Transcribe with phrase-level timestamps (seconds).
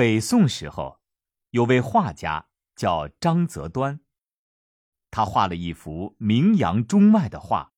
[0.00, 0.98] 北宋时候，
[1.50, 4.00] 有位画家叫张择端，
[5.10, 7.74] 他画了一幅名扬中外的画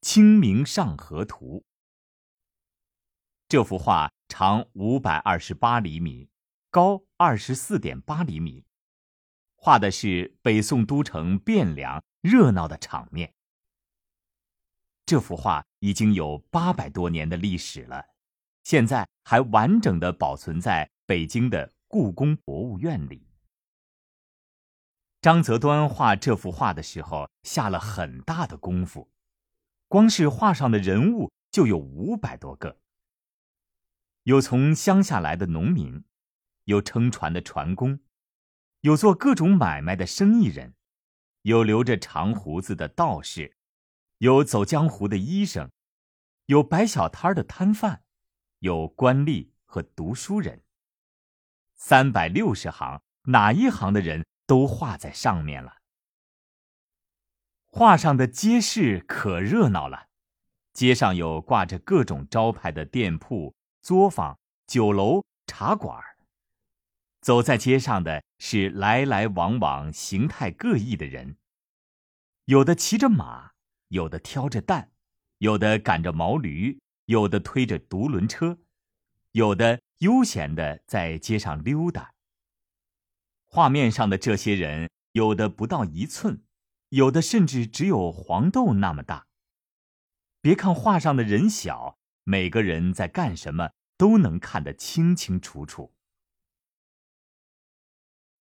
[0.06, 1.62] 《清明上河图》。
[3.48, 6.30] 这幅画长五百二十八厘米，
[6.70, 8.64] 高二十四点八厘米，
[9.56, 13.34] 画的是北宋都城汴梁热闹的场面。
[15.04, 18.04] 这幅画已经有八百多年的历史了，
[18.62, 23.28] 现在还完整的保存在北京的故宫博物院里。
[25.20, 29.08] 张择端画这幅画的时候下了很大的功夫，
[29.86, 32.80] 光是画上的人物就有五百多个。
[34.24, 36.02] 有从乡下来的农民，
[36.64, 38.00] 有撑船的船工，
[38.80, 40.74] 有做各种买卖的生意人，
[41.42, 43.56] 有留着长胡子的道士，
[44.18, 45.70] 有走江湖的医生，
[46.46, 48.02] 有摆小摊的摊贩，
[48.58, 50.64] 有官吏和读书人。
[51.76, 55.76] 三百六十行，哪一行的人都画在上面了。
[57.66, 60.08] 画上的街市可热闹了，
[60.72, 63.54] 街上有挂着各种招牌的店铺。
[63.82, 66.02] 作坊、酒楼、茶馆
[67.20, 71.36] 走在街上的是来来往往、形态各异的人，
[72.46, 73.52] 有的骑着马，
[73.88, 74.90] 有的挑着担，
[75.38, 78.58] 有的赶着毛驴，有的推着独轮车，
[79.30, 82.14] 有的悠闲的在街上溜达。
[83.44, 86.44] 画面上的这些人，有的不到一寸，
[86.88, 89.26] 有的甚至只有黄豆那么大。
[90.40, 91.98] 别看画上的人小。
[92.28, 95.94] 每个人在干什么都能看得清清楚楚。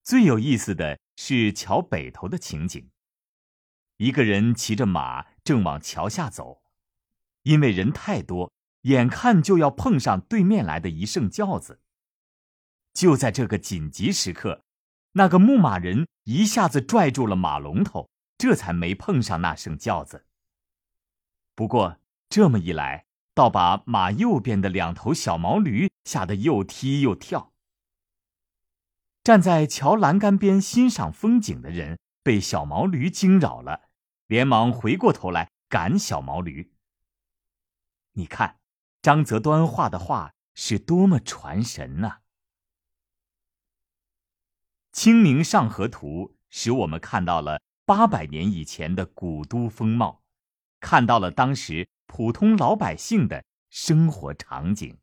[0.02, 2.90] 最有意思的是桥北头的情景。
[3.98, 6.64] 一个人骑着马正往桥下走，
[7.44, 8.52] 因为人太多，
[8.86, 11.82] 眼看就要碰上对面来的一圣轿子。
[12.94, 14.64] 就在这个紧急时刻，
[15.14, 20.26] 那个牧马人一下子拽住了马龙头，这才没碰上那圣轿子。
[21.56, 21.98] 不过
[22.30, 27.54] 这么一来，倒把马右边的两头小毛驴吓得又踢又跳。
[29.24, 33.90] 站在桥栏杆边欣赏风景的人被小毛驴惊扰了，
[34.28, 36.72] 连忙回过头来赶小毛驴。
[38.14, 38.60] 你看，
[39.06, 42.08] 张择端画的画是多么传神呐！
[44.92, 50.24] 《清明上河图》使我们看到了八百年以前的古都风貌，
[50.80, 51.88] 看到了当时。
[52.08, 54.98] 普通老百姓的生活场景。